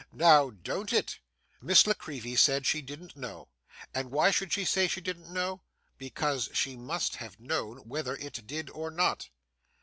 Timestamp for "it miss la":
0.91-1.93